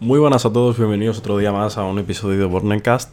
[0.00, 3.12] Muy buenas a todos, bienvenidos otro día más a un episodio de Bornencast.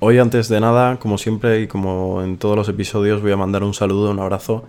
[0.00, 3.62] Hoy antes de nada, como siempre y como en todos los episodios, voy a mandar
[3.62, 4.64] un saludo, un abrazo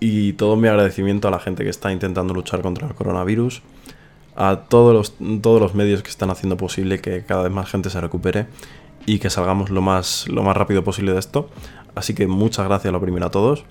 [0.00, 3.60] y todo mi agradecimiento a la gente que está intentando luchar contra el coronavirus,
[4.34, 7.90] a todos los, todos los medios que están haciendo posible que cada vez más gente
[7.90, 8.46] se recupere
[9.04, 11.50] y que salgamos lo más, lo más rápido posible de esto.
[11.96, 13.66] Así que muchas gracias lo primero a todos.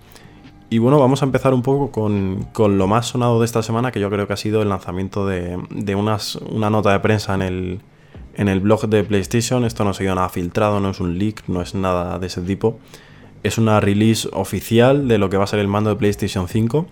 [0.70, 4.02] Y bueno, vamos a empezar un poco con, lo más sonado de esta semana, que
[4.02, 7.42] yo creo que ha sido el lanzamiento de, de unas, una nota de prensa en
[7.42, 7.80] el,
[8.36, 9.64] en el blog de PlayStation.
[9.64, 12.42] Esto no ha sido nada filtrado, no es un leak, no es nada de ese
[12.42, 12.80] tipo.
[13.44, 16.86] Es una release oficial de lo que va a ser el mando de PlayStation 5.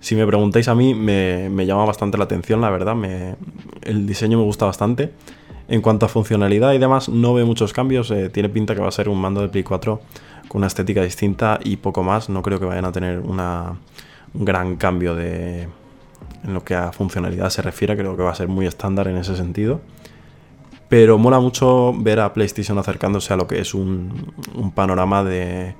[0.00, 2.94] Si me preguntáis a mí, me, llama bastante la atención, la verdad.
[2.94, 3.36] Me,
[3.82, 5.12] el diseño me gusta bastante.
[5.66, 8.10] En cuanto a funcionalidad y demás, no veo muchos cambios.
[8.10, 10.00] Eh, tiene pinta que va a ser un mando de Play 4
[10.48, 12.28] con una estética distinta y poco más.
[12.28, 13.40] No creo que vayan a tener un
[14.34, 15.62] gran cambio de,
[16.44, 17.96] en lo que a funcionalidad se refiere.
[17.96, 19.80] Creo que va a ser muy estándar en ese sentido.
[20.88, 25.74] Pero mola mucho ver a PlayStation acercándose a lo que es un, un panorama de,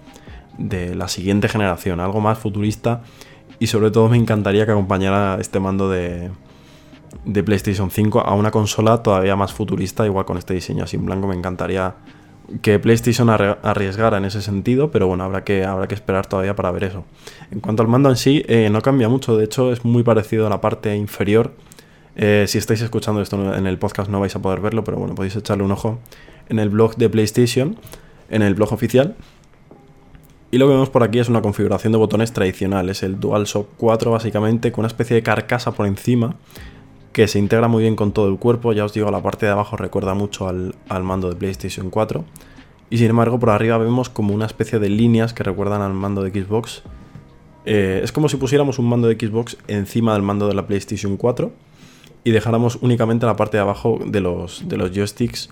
[0.57, 3.03] de, la siguiente generación, algo más futurista.
[3.59, 6.31] Y sobre todo me encantaría que acompañara este mando de,
[7.25, 11.07] de PlayStation 5 a una consola todavía más futurista, igual con este diseño así en
[11.07, 11.27] blanco.
[11.27, 11.95] Me encantaría
[12.63, 16.71] que PlayStation arriesgara en ese sentido, pero bueno, habrá que, habrá que esperar todavía para
[16.71, 17.05] ver eso.
[17.51, 20.47] En cuanto al mando en sí, eh, no cambia mucho, de hecho es muy parecido
[20.47, 21.53] a la parte inferior.
[22.17, 25.15] Eh, si estáis escuchando esto en el podcast no vais a poder verlo, pero bueno,
[25.15, 25.99] podéis echarle un ojo
[26.49, 27.77] en el blog de PlayStation,
[28.31, 29.17] en el blog oficial.
[30.51, 33.71] Y lo que vemos por aquí es una configuración de botones tradicional, es el DualShock
[33.77, 36.37] 4 básicamente, con una especie de carcasa por encima
[37.15, 38.73] que se integra muy bien con todo el cuerpo.
[38.73, 42.25] Ya os digo, la parte de abajo recuerda mucho al, mando de PlayStation 4.
[42.91, 46.25] Y sin embargo, por arriba vemos como una especie de líneas que recuerdan al mando
[46.25, 46.83] de Xbox.
[47.67, 51.17] Eh, es como si pusiéramos un mando de Xbox encima del mando de la PlayStation
[51.17, 51.53] 4
[52.25, 55.51] y dejáramos únicamente la parte de abajo de los, de los joysticks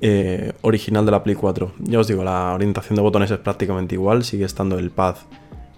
[0.00, 1.72] eh, original de la Play 4.
[1.80, 5.16] Ya os digo, la orientación de botones es prácticamente igual, sigue estando el pad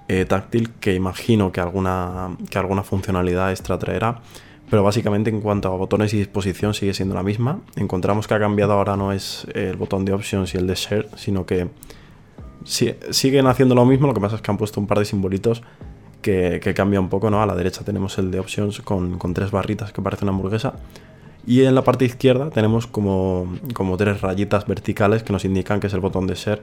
[0.09, 4.21] eh, táctil que imagino que alguna, que alguna funcionalidad extra traerá
[4.71, 7.61] pero básicamente en cuanto a botones y disposición sigue siendo la misma.
[7.77, 11.09] Encontramos que ha cambiado ahora no es el botón de options y el de share,
[11.17, 11.69] sino que
[12.65, 15.63] siguen haciendo lo mismo, lo que pasa es que han puesto un par de simbolitos
[16.23, 17.43] que, que cambia un poco, ¿no?
[17.43, 20.75] A la derecha tenemos el de options con, tres barritas que parece una hamburguesa.
[21.47, 23.47] Y en la parte izquierda tenemos como,
[23.99, 26.63] tres rayitas verticales que nos indican que es el botón de share.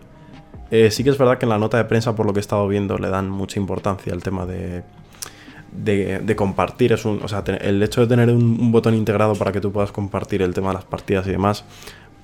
[0.72, 2.42] Eh, sí que es verdad que en la nota de prensa, por lo que he
[2.42, 4.84] estado viendo, le dan mucha importancia al tema de
[5.72, 6.94] de, compartir.
[6.94, 9.92] Es un, o sea, el hecho de tener un, botón integrado para que tú puedas
[9.92, 11.64] compartir el tema de las partidas y demás,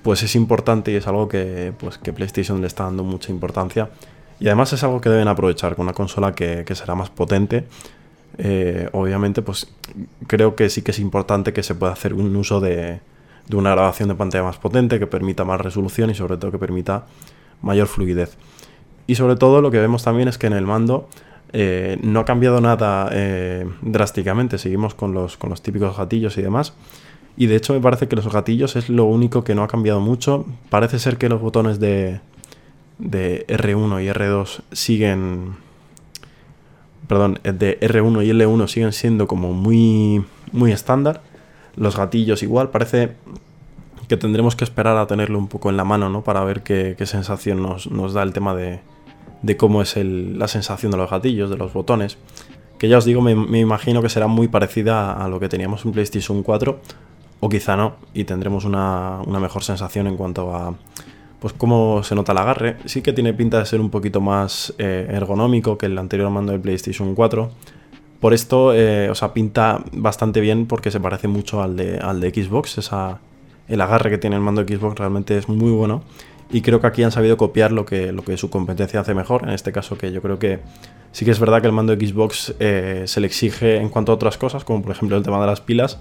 [0.02, 3.90] pues es importante y es algo que, pues, que PlayStation le está dando mucha importancia.
[4.40, 7.64] Y además es algo que deben aprovechar con una consola que, será más potente.
[8.36, 9.72] Eh, obviamente, pues
[10.26, 13.00] creo que sí que es importante que se pueda hacer un uso de,
[13.48, 16.58] de una grabación de pantalla más potente, que permita más resolución y sobre todo que
[16.58, 17.06] permita
[17.62, 18.36] mayor fluidez.
[19.06, 21.08] Y sobre todo lo que vemos también es que en el mando
[21.52, 26.42] eh, no ha cambiado nada eh, drásticamente, seguimos con los, con los típicos gatillos y
[26.42, 26.74] demás.
[27.36, 30.00] Y de hecho me parece que los gatillos es lo único que no ha cambiado
[30.00, 30.44] mucho.
[30.70, 32.20] Parece ser que los botones de,
[32.98, 35.56] de R1 y R2 siguen...
[37.06, 41.22] Perdón, de R1 y L1 siguen siendo como muy, muy estándar.
[41.76, 43.12] Los gatillos igual, parece
[44.08, 46.22] que tendremos que esperar a tenerlo un poco en la mano, ¿no?
[46.22, 48.80] Para ver qué, qué sensación nos, nos da el tema de,
[49.42, 52.18] de cómo es la sensación de los gatillos, de los botones.
[52.78, 55.92] Que ya os digo, me, imagino que será muy parecida a lo que teníamos en
[55.92, 56.78] PlayStation 4,
[57.40, 60.74] o quizá no, y tendremos una, mejor sensación en cuanto a
[61.40, 62.76] pues cómo se nota el agarre.
[62.86, 66.50] Sí que tiene pinta de ser un poquito más eh, ergonómico que el anterior mando
[66.50, 67.50] de PlayStation 4.
[68.20, 72.18] Por esto, eh, o sea, pinta bastante bien porque se parece mucho al de, al
[72.20, 72.78] de Xbox.
[72.78, 73.20] Esa,
[73.68, 76.02] el agarre que tiene el mando de Xbox realmente es muy bueno.
[76.50, 79.44] Y creo que aquí han sabido copiar lo que, lo que su competencia hace mejor.
[79.44, 80.60] En este caso, que yo creo que
[81.12, 84.12] sí que es verdad que el mando de Xbox eh, se le exige en cuanto
[84.12, 85.98] a otras cosas, como por ejemplo el tema de las pilas,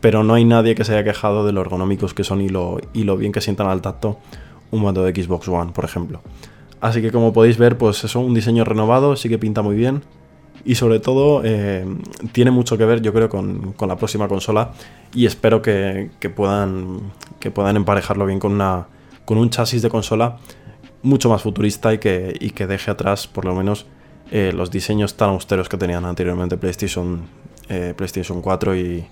[0.00, 2.78] pero no hay nadie que se haya quejado de lo ergonómicos que son y lo,
[2.92, 4.18] y lo bien que sientan al tacto
[4.70, 6.20] un mando de Xbox One, por ejemplo.
[6.80, 10.02] Así que como podéis ver, pues eso, un diseño renovado, sí que pinta muy bien.
[10.64, 11.86] Y sobre todo eh,
[12.32, 14.72] tiene mucho que ver, yo creo, con, con la próxima consola.
[15.14, 18.88] Y espero que, que, puedan, que puedan emparejarlo bien con una,
[19.26, 20.38] con un chasis de consola
[21.02, 23.86] mucho más futurista y que, que deje atrás por lo menos
[24.30, 27.28] eh, los diseños tan austeros que tenían anteriormente PlayStation,
[27.68, 29.06] eh, PlayStation 4 y,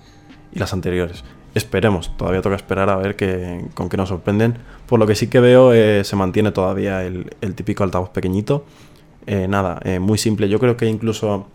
[0.53, 1.25] las anteriores.
[1.53, 4.57] Esperemos, todavía toca esperar a ver que, con qué nos sorprenden.
[4.85, 8.63] Por lo que sí que veo, eh, se mantiene todavía el, típico altavoz pequeñito.
[9.27, 10.47] nada, muy simple.
[10.47, 11.47] Yo creo que incluso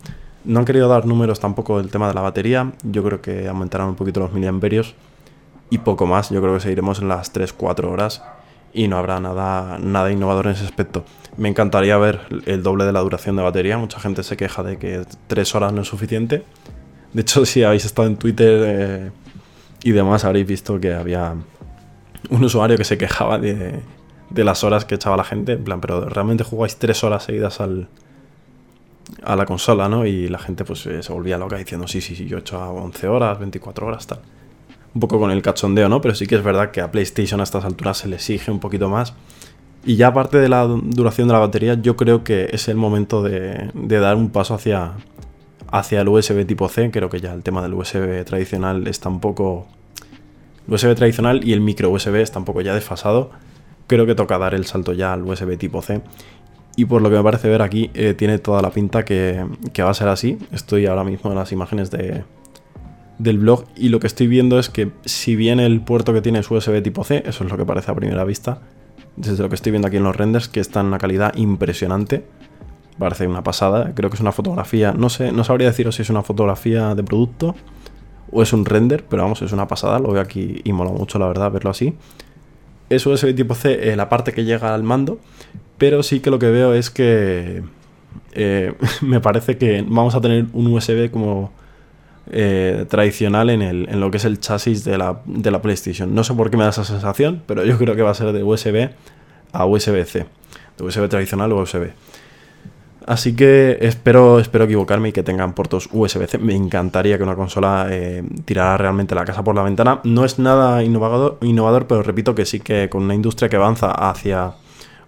[0.45, 2.73] no han querido dar números tampoco del tema de la batería.
[2.83, 4.93] Yo creo que aumentarán un poquito los miliamperios
[5.71, 6.29] y poco más.
[6.29, 8.21] Yo creo que seguiremos en las 3-4 horas
[8.73, 11.03] y no habrá nada, nada innovador en ese aspecto.
[11.37, 13.77] Me encantaría ver el doble de la duración de batería.
[13.77, 16.43] Mucha gente se queja de que 3 horas no es suficiente.
[17.13, 19.11] De hecho, si habéis estado en Twitter eh,
[19.83, 21.35] y demás, habréis visto que había
[22.29, 23.79] un usuario que se quejaba de,
[24.29, 25.53] de las horas que echaba la gente.
[25.53, 27.89] En plan, pero realmente jugáis 3 horas seguidas al,
[29.23, 30.05] a la consola, ¿no?
[30.05, 32.59] Y la gente pues eh, se volvía loca diciendo, sí, sí, sí, yo he hecho
[32.59, 34.21] 11 horas, 24 horas, tal
[34.93, 36.01] un poco con el cachondeo, ¿no?
[36.01, 38.59] Pero sí que es verdad que a PlayStation a estas alturas se le exige un
[38.59, 39.13] poquito más.
[39.85, 43.23] Y ya aparte de la duración de la batería, yo creo que es el momento
[43.23, 44.91] de, dar un paso hacia,
[45.71, 46.91] hacia el USB tipo C.
[46.91, 49.67] Creo que ya el tema del USB tradicional está un poco...
[50.67, 53.31] USB tradicional y el micro USB está un poco ya desfasado.
[53.87, 56.01] Creo que toca dar el salto ya al USB tipo C.
[56.75, 59.43] Y por lo que me parece ver aquí, eh, tiene toda la pinta que
[59.79, 60.37] va a ser así.
[60.51, 62.23] Estoy ahora mismo en las imágenes de,
[63.17, 66.39] del blog y lo que estoy viendo es que si bien el puerto que tiene
[66.39, 68.61] es USB tipo C, eso es lo que parece a primera vista,
[69.15, 72.25] desde lo que estoy viendo aquí en los renders, que está en una calidad impresionante,
[72.97, 76.09] parece una pasada, creo que es una fotografía, no sé, no sabría deciros si es
[76.09, 77.55] una fotografía de producto
[78.31, 81.19] o es un render, pero vamos, es una pasada, lo veo aquí y mola mucho
[81.19, 81.93] la verdad verlo así.
[82.89, 85.19] Es USB tipo C eh, la parte que llega al mando,
[85.77, 87.63] pero sí que lo que veo es que
[88.33, 91.51] eh, me parece que vamos a tener un USB como
[92.29, 95.21] eh, tradicional en, lo que es el chasis de la,
[95.61, 96.13] PlayStation.
[96.13, 98.31] No sé por qué me da esa sensación, pero yo creo que va a ser
[98.31, 98.89] de USB
[99.51, 100.25] a USB-C,
[100.77, 101.89] de USB tradicional a USB.
[103.07, 106.37] Así que espero, espero equivocarme y que tengan puertos USB-C.
[106.37, 109.99] Me encantaría que una consola eh, tirara realmente la casa por la ventana.
[110.03, 113.91] No es nada innovador, innovador, pero repito que sí que con una industria que avanza
[113.91, 114.53] hacia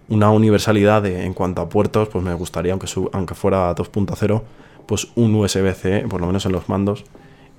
[0.08, 4.42] una universalidad en cuanto a puertos, pues me gustaría, aunque fuera 2.0,
[4.86, 7.04] pues un USB-C, por lo menos en los mandos,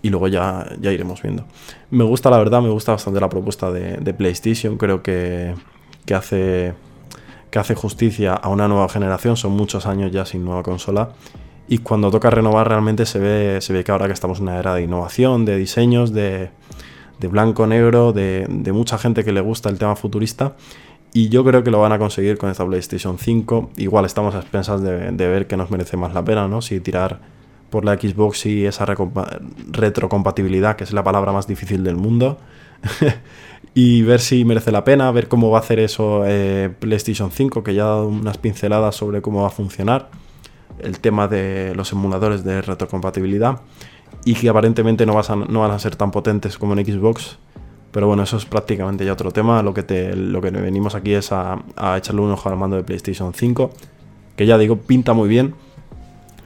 [0.01, 1.45] y luego ya, ya iremos viendo.
[1.89, 5.55] Me gusta, la verdad, me gusta bastante la propuesta de, PlayStation, creo que,
[6.13, 6.73] hace,
[7.49, 11.09] que hace justicia a una nueva generación, son muchos años ya sin nueva consola,
[11.67, 14.59] y cuando toca renovar realmente se ve, se ve que ahora que estamos en una
[14.59, 16.51] era de innovación, de diseños, de,
[17.19, 20.55] de blanco-negro, de, de mucha gente que le gusta el tema futurista,
[21.15, 23.69] y yo creo que lo van a conseguir con esta PlayStation 5.
[23.77, 26.61] Igual estamos a expensas de, ver que nos merece más la pena, ¿no?
[26.61, 27.21] Si tirar
[27.69, 32.37] por la Xbox y esa retrocompatibilidad, que es la palabra más difícil del mundo.
[33.73, 37.63] y ver si merece la pena, ver cómo va a hacer eso eh, PlayStation 5,
[37.63, 40.09] que ya ha dado unas pinceladas sobre cómo va a funcionar.
[40.79, 43.61] El tema de los emuladores de retrocompatibilidad.
[44.25, 45.13] Y que aparentemente no,
[45.47, 47.37] no van a ser tan potentes como en Xbox
[47.95, 49.63] pero bueno, eso es prácticamente ya otro tema.
[49.63, 51.63] Lo que, te, lo que venimos aquí es a,
[51.95, 53.71] echarle un ojo al mando de PlayStation 5,
[54.35, 55.55] que ya digo, pinta muy bien.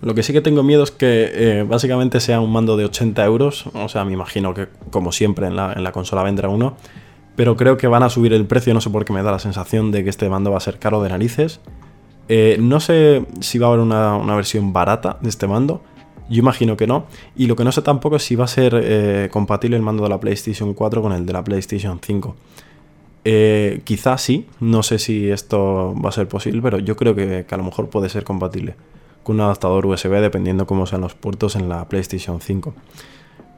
[0.03, 3.25] Lo que sí que tengo miedo es que eh, básicamente sea un mando de 80
[3.25, 3.65] euros.
[3.73, 6.77] O sea, me imagino que como siempre en la, consola vendrá uno.
[7.35, 8.71] Pero creo que van a subir el precio.
[8.75, 10.77] No sé por qué me da la sensación de que este mando va a ser
[10.77, 11.61] caro de narices.
[12.27, 15.81] Eh, no sé si va a haber una, una, versión barata de este mando.
[16.29, 17.05] Yo imagino que no.
[17.35, 20.03] Y lo que no sé tampoco es si va a ser eh, compatible el mando
[20.03, 22.35] de la PlayStation 4 con el de la PlayStation 5.
[23.25, 27.45] Eh, quizás sí, no sé si esto va a ser posible, pero yo creo que,
[27.49, 28.75] a lo mejor puede ser compatible
[29.23, 32.73] con un adaptador USB dependiendo cómo sean los puertos en la PlayStation 5.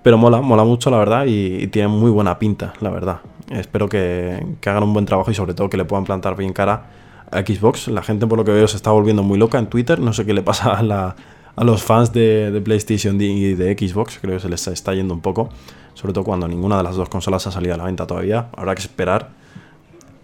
[0.03, 3.19] Pero mola, mola mucho la verdad y, tiene muy buena pinta, la verdad.
[3.49, 6.53] Espero que, que, hagan un buen trabajo y sobre todo que le puedan plantar bien
[6.53, 6.89] cara
[7.29, 7.87] a Xbox.
[7.89, 10.25] La gente por lo que veo se está volviendo muy loca en Twitter, no sé
[10.25, 11.15] qué le pasa a la,
[11.55, 15.21] a los fans de, PlayStation y de Xbox, creo que se les está yendo un
[15.21, 15.49] poco,
[15.93, 18.75] sobre todo cuando ninguna de las dos consolas ha salido a la venta todavía, habrá
[18.75, 19.29] que esperar.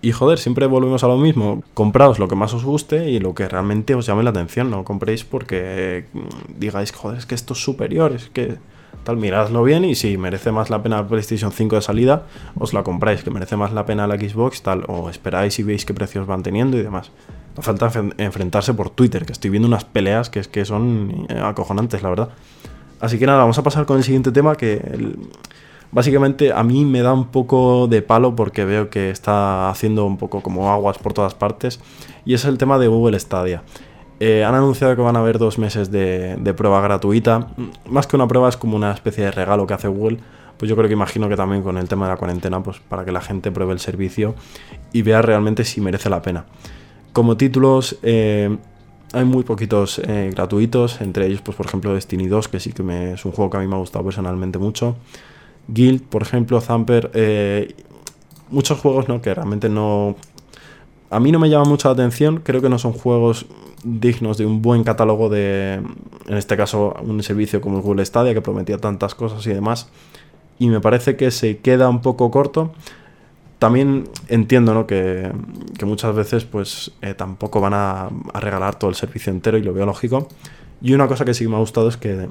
[0.02, 3.34] Y joder, siempre volvemos a lo mismo, compraos lo que más os guste y lo
[3.34, 7.54] que realmente os llame la atención, no compréis porque mm, digáis, joder, es que esto
[7.54, 8.58] es superior, es que
[9.16, 12.24] miradlo bien y si merece más la pena la PlayStation 5 de salida,
[12.60, 15.86] os la compráis, que merece más la pena la Xbox, tal, o esperáis y veis
[15.86, 17.12] qué precios van teniendo y demás
[17.62, 22.04] falta enfrentarse por Twitter, que estoy viendo unas peleas que, es que son eh, acojonantes,
[22.04, 22.30] la verdad.
[23.00, 24.82] Así que nada, vamos a pasar con el siguiente tema que
[25.92, 30.18] básicamente a mí me da un poco de palo porque veo que está haciendo un
[30.18, 31.80] poco como aguas por todas partes
[32.26, 33.64] y es el tema de Google Stadia.
[34.20, 37.50] Eh, han anunciado que van a haber dos meses de, prueba gratuita.
[37.88, 40.18] Más que una prueba es como una especie de regalo que hace Google.
[40.58, 43.06] Pues yo creo que imagino que también con el tema de la cuarentena, pues para
[43.06, 44.34] que la gente pruebe el servicio
[44.92, 46.46] y vea realmente si merece la pena.
[47.14, 48.58] Como títulos, eh,
[49.14, 53.14] hay muy poquitos eh, gratuitos, entre ellos, pues por ejemplo, Destiny 2, que sí que
[53.14, 54.96] es un juego que a mí me ha gustado personalmente mucho.
[55.68, 57.12] Guild, por ejemplo, Zamper,
[58.50, 59.22] muchos juegos ¿no?
[59.22, 60.16] que realmente no...
[61.10, 63.46] A mí no me llama mucho la atención, creo que no son juegos
[63.88, 65.76] dignos de un buen catálogo de,
[66.28, 69.90] en este caso, un servicio como Google Stadia, que prometía tantas cosas y demás.
[70.60, 72.72] y me parece que se queda un poco corto.
[73.60, 74.86] También entiendo ¿no?
[74.86, 75.32] que,
[75.84, 79.86] muchas veces pues eh, tampoco van a, regalar todo el servicio entero y lo veo
[79.86, 80.28] lógico.
[80.82, 82.30] Y una cosa que sí me ha gustado es que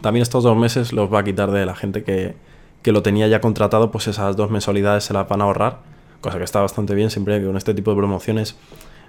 [0.00, 2.34] también estos dos meses los va a quitar de la gente que,
[2.82, 5.80] que lo tenía ya contratado, pues esas dos mensualidades se las van a ahorrar,
[6.20, 8.56] cosa que está bastante bien, siempre que con este tipo de promociones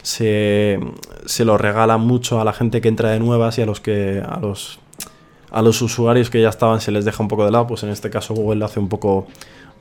[0.03, 0.79] se,
[1.25, 4.21] se lo regala mucho a la gente que entra de nuevas y a los que
[4.23, 4.79] a los
[5.53, 7.89] a los usuarios que ya estaban se les deja un poco de lado, pues en
[7.89, 9.27] este caso Google lo hace un poco,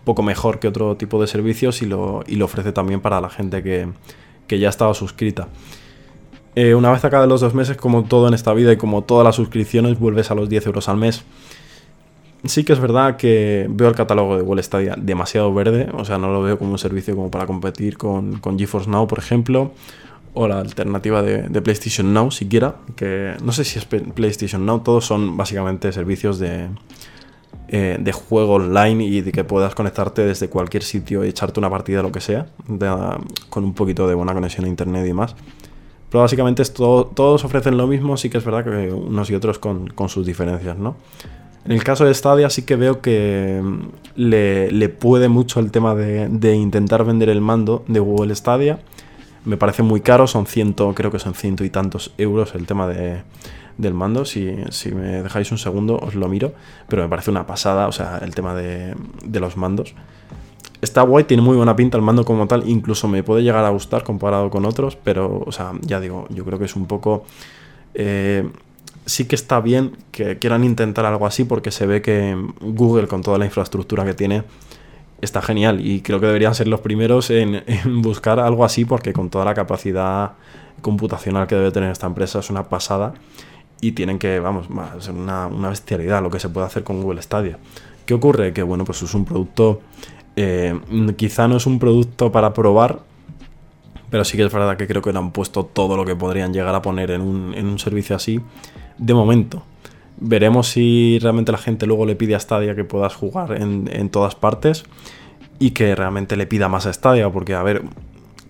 [0.05, 3.31] poco mejor que otro tipo de servicios y lo, y lo ofrece también para la
[3.31, 3.88] gente que,
[4.47, 5.49] que ya estaba suscrita.
[6.55, 9.02] Eh, una vez acá de los dos meses, como todo en esta vida y como
[9.02, 11.25] todas las suscripciones, vuelves a los 10 euros al mes.
[12.45, 16.19] Sí que es verdad que veo el catálogo de Google Stadia demasiado verde, o sea,
[16.19, 19.73] no lo veo como un servicio como para competir con, con GeForce Now, por ejemplo,
[20.35, 25.05] o la alternativa de, PlayStation Now siquiera, que no sé si es PlayStation Now, todos
[25.05, 26.69] son básicamente servicios de,
[27.69, 31.69] eh, de juego online y de que puedas conectarte desde cualquier sitio y echarte una
[31.69, 32.47] partida, lo que sea,
[33.51, 35.37] con un poquito de buena conexión a internet y demás.
[36.11, 39.93] Pero básicamente todos ofrecen lo mismo, sí que es verdad que unos y otros con,
[40.09, 40.97] sus diferencias, ¿no?
[41.65, 43.81] En el caso de Stadia sí que veo que mm,
[44.17, 48.81] le, puede mucho el tema de, de intentar vender el mando de Google Stadia
[49.45, 52.87] me parece muy caro, son ciento, creo que son ciento y tantos euros el tema
[52.87, 53.23] de,
[53.79, 54.25] del mando.
[54.25, 56.53] Si, si, me dejáis un segundo, os lo miro.
[56.89, 58.95] Pero me parece una pasada, o sea, el tema de,
[59.25, 59.95] de los mandos.
[60.81, 62.69] Está guay, tiene muy buena pinta el mando como tal.
[62.69, 64.97] Incluso me puede llegar a gustar comparado con otros.
[64.97, 67.25] Pero, o sea, ya digo, yo creo que es un poco.
[67.95, 68.49] Eh,
[69.07, 73.23] sí que está bien que quieran intentar algo así porque se ve que Google, con
[73.23, 74.45] toda la infraestructura que tiene,
[75.23, 77.62] está genial y creo que deberían ser los primeros en,
[78.02, 80.33] buscar algo así porque con toda la capacidad
[80.83, 83.14] computacional que debe tener esta empresa es una pasada
[83.81, 84.67] y tienen que, vamos,
[84.99, 87.59] ser una, bestialidad lo que se puede hacer con Google Stadia.
[88.05, 88.52] ¿Qué ocurre?
[88.52, 89.81] Que bueno, pues es un producto,
[90.37, 90.79] eh,
[91.17, 93.00] quizá no es un producto para probar,
[94.11, 96.52] pero sí que es verdad que creo que le han puesto todo lo que podrían
[96.52, 98.41] llegar a poner en un, en un servicio así
[98.99, 99.64] de momento.
[100.19, 104.35] Veremos si realmente la gente luego le pide a Stadia que puedas jugar en, todas
[104.35, 104.85] partes
[105.59, 107.83] y que realmente le pida más a Stadia, porque a ver,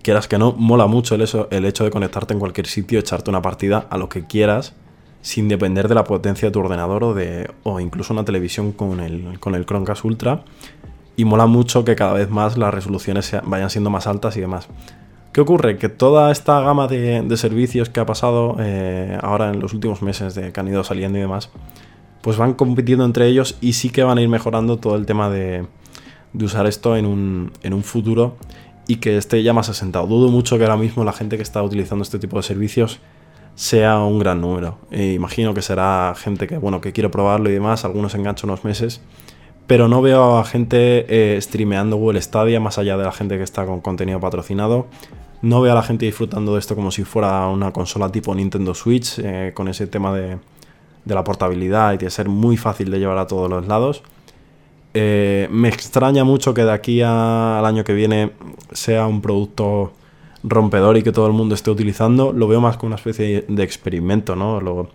[0.01, 3.29] quieras que no, mola mucho el, eso, el hecho de conectarte en cualquier sitio, echarte
[3.29, 4.75] una partida a lo que quieras,
[5.21, 8.99] sin depender de la potencia de tu ordenador o, de, o incluso una televisión con
[8.99, 10.43] el, con el Chromecast Ultra.
[11.15, 14.67] Y mola mucho que cada vez más las resoluciones vayan siendo más altas y demás.
[15.33, 15.79] ¿Qué ocurre?
[15.79, 20.35] Que toda esta gama de, servicios que ha pasado eh, ahora en los últimos meses
[20.35, 21.49] de que han ido saliendo y demás,
[22.21, 25.31] pues van compitiendo entre ellos y sí que van a ir mejorando todo el tema
[25.31, 25.65] de,
[26.39, 28.37] usar esto en un, en un, futuro
[28.87, 30.05] y que esté ya más asentado.
[30.05, 32.99] Dudo mucho que ahora mismo la gente que está utilizando este tipo de servicios
[33.55, 34.77] sea un gran número.
[34.91, 38.63] E imagino que será gente que, bueno, que quiere probarlo y demás, algunos enganchan unos
[38.65, 39.01] meses,
[39.65, 43.43] pero no veo a gente eh, streameando Google Stadia más allá de la gente que
[43.43, 44.85] está con contenido patrocinado
[45.43, 48.73] no veo a la gente disfrutando de esto como si fuera una consola tipo Nintendo
[48.73, 50.37] Switch, eh, con ese tema de,
[51.05, 54.03] la portabilidad y de ser muy fácil de llevar a todos los lados.
[54.93, 58.31] Eh, me extraña mucho que de aquí al año que viene
[58.71, 59.91] sea un producto
[60.43, 62.31] rompedor y que todo el mundo esté utilizando.
[62.31, 64.87] Lo veo más como una especie de experimento, ¿no?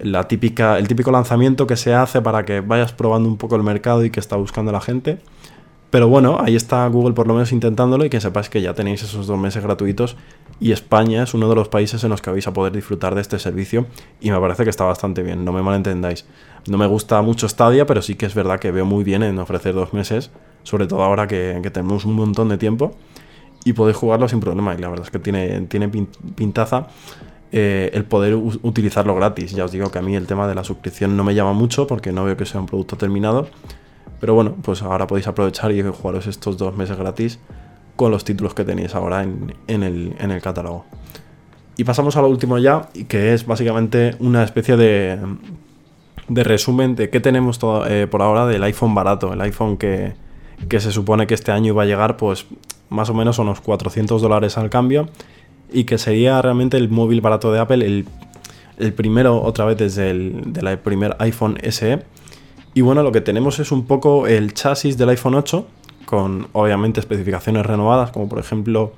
[0.00, 3.62] la típica, el típico lanzamiento que se hace para que vayas probando un poco el
[3.62, 5.18] mercado y que está buscando la gente.
[5.94, 9.04] Pero bueno, ahí está Google por lo menos intentándolo y que sepáis que ya tenéis
[9.04, 10.16] esos dos meses gratuitos
[10.58, 13.20] y España es uno de los países en los que vais a poder disfrutar de
[13.20, 13.86] este servicio
[14.20, 16.26] y me parece que está bastante bien, no me malentendáis.
[16.66, 19.38] No me gusta mucho Stadia, pero sí que es verdad que veo muy bien en
[19.38, 20.32] ofrecer dos meses,
[20.64, 22.96] sobre todo ahora que, tenemos un montón de tiempo
[23.64, 25.88] y podéis jugarlo sin problema y la verdad es que tiene, tiene
[26.34, 26.88] pintaza.
[27.52, 29.52] Eh, el poder utilizarlo gratis.
[29.52, 31.86] Ya os digo que a mí el tema de la suscripción no me llama mucho
[31.86, 33.46] porque no veo que sea un producto terminado
[34.20, 37.38] pero bueno, pues ahora podéis aprovechar y jugaros estos dos meses gratis
[37.96, 40.84] con los títulos que tenéis ahora en, el, catálogo.
[41.76, 45.18] Y pasamos a lo último ya, que es básicamente una especie de,
[46.28, 50.14] de resumen de qué tenemos eh, por ahora del iPhone barato, el iPhone que,
[50.70, 52.46] se supone que este año iba a llegar pues
[52.88, 55.08] más o menos unos 400 dólares al cambio
[55.72, 58.06] y que sería realmente el móvil barato de Apple, el,
[58.78, 62.02] el primero otra vez desde el del primer iPhone SE
[62.74, 65.66] y bueno, lo que tenemos es un poco el chasis del iPhone 8,
[66.06, 68.92] con obviamente especificaciones renovadas, como por ejemplo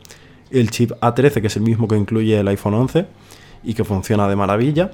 [0.51, 3.07] el chip A13, que es el mismo que incluye el iPhone 11
[3.65, 4.93] y que funciona de maravilla.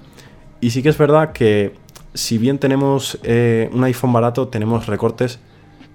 [0.61, 1.75] Y sí que es verdad que
[2.15, 5.39] si bien tenemos eh, un iPhone barato, tenemos recortes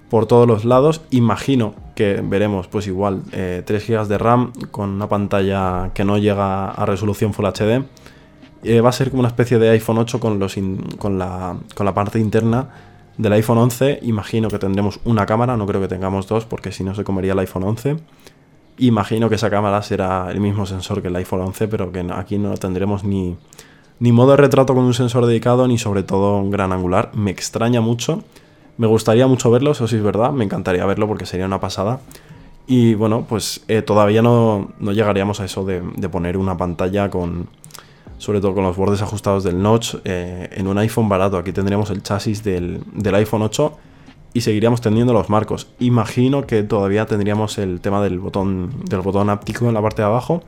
[0.10, 1.02] por todos los lados.
[1.12, 6.18] Imagino que veremos pues igual 3 eh, GB de RAM con una pantalla que no
[6.18, 7.84] llega a resolución Full HD
[8.64, 10.56] eh, va a ser como una especie de iPhone 8 con, los
[10.98, 12.70] con, la, con la parte interna
[13.18, 16.84] del iPhone 11 imagino que tendremos una cámara, no creo que tengamos dos porque si
[16.84, 17.98] no se comería el iPhone 11.
[18.80, 22.38] Imagino que esa cámara será el mismo sensor que el iPhone 11, pero que aquí
[22.38, 23.36] no tendremos ni,
[24.00, 27.12] ni modo de retrato con un sensor dedicado, ni sobre todo un gran angular.
[27.16, 28.24] Me extraña mucho.
[28.78, 30.32] Me gustaría mucho verlo, eso sí es verdad.
[30.32, 32.00] Me encantaría verlo porque sería una pasada.
[32.68, 37.48] Y bueno, pues eh, todavía no, llegaríamos a eso de, poner una pantalla con,
[38.18, 41.38] sobre todo con los bordes ajustados del notch, eh, en un iPhone barato.
[41.38, 43.78] Aquí tendríamos el chasis del, del iPhone 8
[44.34, 45.68] y seguiríamos teniendo los marcos.
[45.80, 50.08] Imagino que todavía tendríamos el tema del botón, del botón áptico en la parte de
[50.08, 50.44] abajo.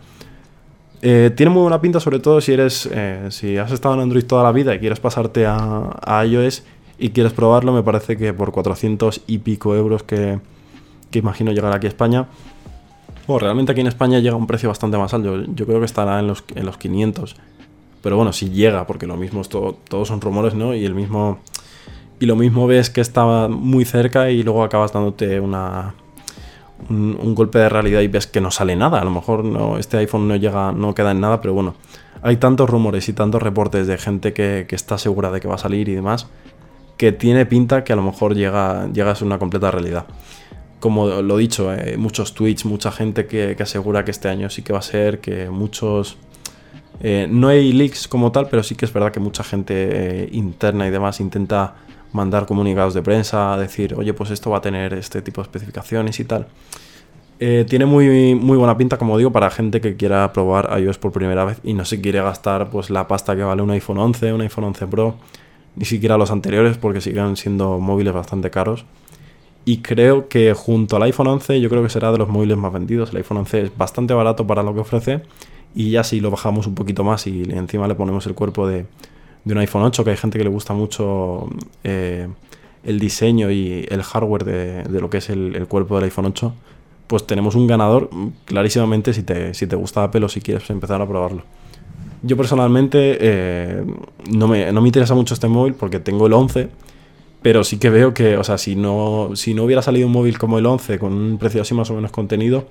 [1.01, 2.89] Eh, tiene muy buena pinta, sobre todo si eres.
[2.91, 6.63] Eh, si has estado en Android toda la vida y quieres pasarte a, iOS
[6.97, 10.39] y quieres probarlo, me parece que por 400 y pico euros que,
[11.09, 12.27] que imagino llegar aquí a España.
[13.27, 15.45] o realmente aquí en España llega a un precio bastante más alto.
[15.55, 17.37] Yo, creo que estará en los, en los 500.
[18.01, 20.73] Pero bueno, si llega, porque lo mismo todo, todos son rumores, ¿no?
[20.73, 21.39] Y el mismo
[22.19, 25.95] y lo mismo ves que estaba muy cerca y luego acabas dándote una,
[26.89, 28.99] un, golpe de realidad y ves que no sale nada.
[28.99, 31.75] A lo mejor no, este iPhone no llega, no queda en nada, pero bueno,
[32.21, 35.59] hay tantos rumores y tantos reportes de gente que, está segura de que va a
[35.59, 36.27] salir y demás,
[36.97, 40.05] que tiene pinta que a lo mejor llega, a ser una completa realidad.
[40.81, 44.73] Como lo dicho, eh, muchos tweets, mucha gente que, asegura que este año sí que
[44.73, 46.17] va a ser, que muchos...
[47.01, 50.29] Eh, no hay leaks como tal, pero sí que es verdad que mucha gente eh,
[50.31, 51.75] interna y demás intenta
[52.11, 56.19] mandar comunicados de prensa, decir, oye, pues esto va a tener este tipo de especificaciones
[56.19, 56.47] y tal.
[57.39, 61.13] Eh, tiene muy, muy buena pinta, como digo, para gente que quiera probar iOS por
[61.13, 64.33] primera vez y no se quiere gastar pues la pasta que vale un iPhone 11,
[64.33, 65.15] un iPhone 11 Pro,
[65.75, 68.85] ni siquiera los anteriores porque siguen siendo móviles bastante caros.
[69.63, 72.73] Y creo que junto al iPhone 11 yo creo que será de los móviles más
[72.73, 73.11] vendidos.
[73.11, 75.21] El iPhone 11 es bastante barato para lo que ofrece
[75.75, 78.85] y ya si lo bajamos un poquito más y encima le ponemos el cuerpo de,
[79.45, 81.47] de un iPhone 8, que hay gente que le gusta mucho
[81.83, 82.27] eh,
[82.83, 86.53] el diseño y el hardware de, lo que es el, cuerpo del iPhone 8,
[87.07, 88.09] pues tenemos un ganador
[88.45, 91.43] clarísimamente si te, si te gusta Apple o si quieres empezar a probarlo.
[92.21, 93.83] Yo personalmente eh,
[94.29, 96.69] no, me, no, me, interesa mucho este móvil porque tengo el 11,
[97.41, 100.37] pero sí que veo que, o sea, si no, si no hubiera salido un móvil
[100.37, 102.65] como el 11 con un precio así más o menos contenido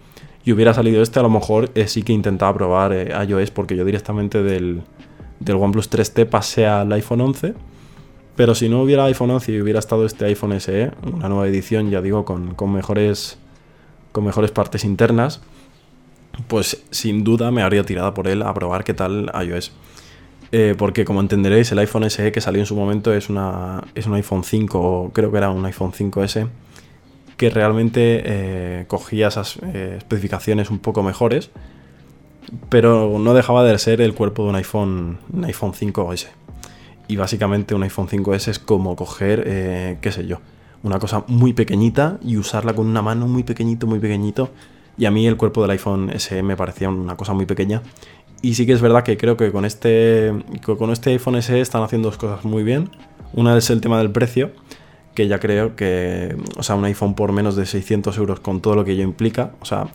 [0.48, 2.94] y hubiera salido este, a lo mejor eh, sí que intentaba probar
[3.28, 4.80] iOS porque yo directamente del,
[5.40, 7.52] del OnePlus 3T pasé al iPhone 11.
[8.34, 11.90] Pero si no hubiera iPhone 11 y hubiera estado este iPhone SE, una nueva edición,
[11.90, 13.36] ya digo, con, mejores,
[14.10, 15.42] con mejores partes internas,
[16.46, 19.72] pues sin duda me habría tirado por él a probar qué tal iOS.
[20.50, 24.06] Eh, porque como entenderéis, el iPhone SE que salió en su momento es, una, es
[24.06, 26.48] un iPhone 5, creo que era un iPhone 5S,
[27.38, 31.50] que realmente eh, cogía esas eh, especificaciones un poco mejores
[32.68, 36.28] pero no dejaba de ser el cuerpo de un iPhone, un iPhone 5S.
[37.06, 40.40] Y básicamente un iPhone 5S es como coger, eh, qué sé yo,
[40.82, 44.50] una cosa muy pequeñita y usarla con una mano muy pequeñito, muy pequeñito.
[44.96, 47.82] Y a mí el cuerpo del iPhone SE me parecía una cosa muy pequeña.
[48.42, 51.82] Y sí que es verdad que creo que con este, con este iPhone SE están
[51.82, 52.90] haciendo dos cosas muy bien.
[53.32, 54.52] Una es el tema del precio,
[55.18, 58.76] que ya creo que, o sea, un iPhone por menos de 600 euros con todo
[58.76, 59.88] lo que ello implica, o sea,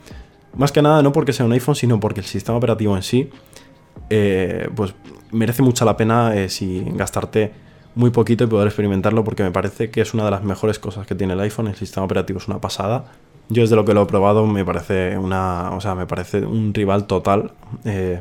[0.54, 3.30] más que nada no porque sea un iPhone, sino porque el sistema operativo en sí,
[4.10, 4.94] eh, pues
[5.32, 7.54] merece mucha la pena eh, si gastarte
[7.96, 11.08] muy poquito y poder experimentarlo porque me parece que es una de las mejores cosas
[11.08, 11.70] que tiene el iPhone.
[11.70, 13.06] El sistema operativo es una pasada.
[13.48, 16.74] Yo desde lo que lo he probado me parece una, o sea, me parece un
[16.74, 17.54] rival total
[17.86, 18.20] eh,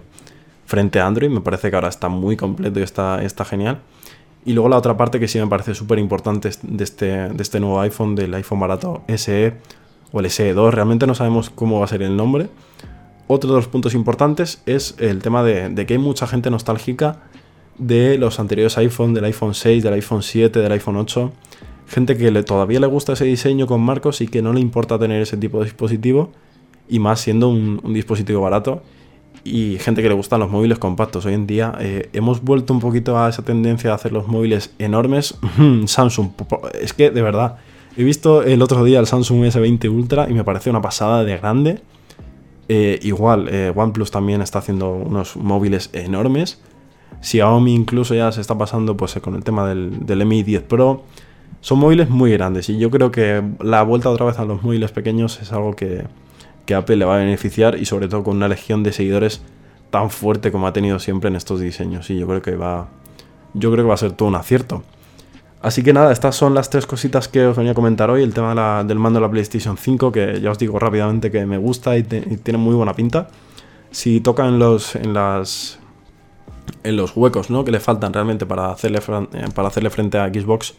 [0.66, 1.30] frente a Android.
[1.30, 3.80] Me parece que ahora está muy completo y está, está genial.
[4.44, 7.60] Y luego la otra parte que sí me parece súper importante de este, de este
[7.60, 9.54] nuevo iPhone, del iPhone barato SE,
[10.12, 12.48] o el SE2, realmente no sabemos cómo va a ser el nombre.
[13.28, 17.20] Otro de los puntos importantes es el tema de, que hay mucha gente nostálgica
[17.78, 21.32] de los anteriores iPhone, del iPhone 6, del iPhone 7, del iPhone 8.
[21.86, 25.22] Gente que todavía le gusta ese diseño con marcos y que no le importa tener
[25.22, 26.32] ese tipo de dispositivo.
[26.88, 28.82] Y más siendo un, dispositivo barato.
[29.44, 31.26] Y gente que le gustan los móviles compactos.
[31.26, 34.72] Hoy en día eh, hemos vuelto un poquito a esa tendencia de hacer los móviles
[34.78, 35.36] enormes.
[35.86, 36.30] Samsung,
[36.80, 37.58] es que de verdad,
[37.96, 41.36] He visto el otro día el Samsung S20 Ultra y me parece una pasada de
[41.36, 41.82] grande.
[42.68, 46.58] Eh, igual, eh, OnePlus también está haciendo unos móviles enormes.
[47.20, 51.02] Xiaomi incluso ya se está pasando pues, con el tema del, del Mi 10 Pro.
[51.60, 54.90] Son móviles muy grandes y yo creo que la vuelta otra vez a los móviles
[54.90, 56.04] pequeños es algo que,
[56.66, 59.42] que Apple le va a beneficiar y sobre todo con una legión de seguidores
[59.90, 62.08] tan fuerte como ha tenido siempre en estos diseños.
[62.10, 62.88] Y yo creo que va,
[63.54, 64.82] yo creo que va a ser todo un acierto.
[65.60, 68.22] Así que nada, estas son las tres cositas que os venía a comentar hoy.
[68.22, 71.56] El tema del mando de la PlayStation 5, que ya os digo rápidamente que me
[71.56, 73.28] gusta y, tiene muy buena pinta.
[73.92, 75.78] Si toca en los, en las,
[76.82, 77.64] en los huecos ¿no?
[77.64, 80.74] que le faltan realmente para hacerle, eh, para hacerle frente a Xbox,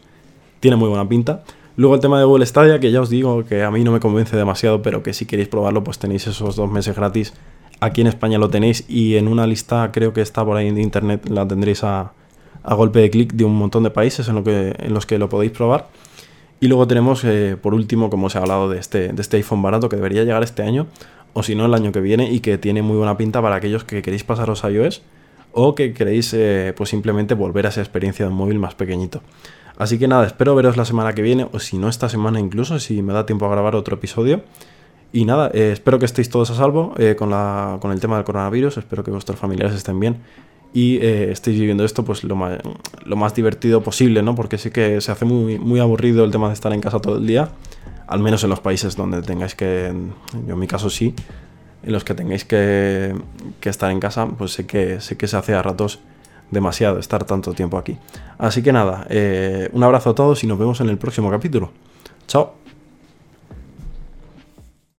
[0.60, 1.44] tiene muy buena pinta.
[1.76, 4.00] Luego el tema de Google Stadia, que ya os digo que a mí no me
[4.00, 7.34] convence demasiado, pero que si queréis probarlo, pues tenéis esos dos meses gratis.
[7.80, 10.78] Aquí en España lo tenéis y en una lista, creo que está por ahí en
[10.78, 12.14] internet, la tendréis a,
[12.64, 15.52] golpe de clic de un montón de países en, que, en los que lo podéis
[15.52, 15.90] probar.
[16.60, 19.64] Y luego tenemos, eh, por último, como os he hablado de este, de este iPhone
[19.64, 20.86] barato que debería llegar este año,
[21.34, 23.84] o si no, el año que viene, y que tiene muy buena pinta para aquellos
[23.84, 25.02] que queréis pasaros a iOS
[25.54, 29.22] o que queréis eh, pues simplemente volver a esa experiencia de un móvil más pequeñito.
[29.78, 32.80] Así que nada, espero veros la semana que viene, o si no esta semana incluso,
[32.80, 34.44] si me da tiempo a grabar otro episodio.
[35.12, 38.16] Y nada, eh, espero que estéis todos a salvo eh, con, la, con el tema
[38.16, 40.18] del coronavirus, espero que vuestros familiares estén bien
[40.76, 42.58] y estéis viviendo esto pues lo más,
[43.06, 44.34] lo más divertido posible, ¿no?
[44.34, 47.18] Porque sí que se hace muy, muy aburrido el tema de estar en casa todo
[47.18, 47.50] el día,
[48.08, 49.94] al menos en los países donde tengáis que,
[50.48, 51.14] yo en mi caso sí,
[51.84, 53.14] en los que tengáis que,
[53.62, 56.00] estar en casa, pues sé que, sé que se hace a ratos
[56.52, 57.98] demasiado estar tanto tiempo aquí.
[58.38, 61.72] Así que nada, eh, un abrazo a todos y nos vemos en el próximo capítulo.
[62.28, 62.63] Chao.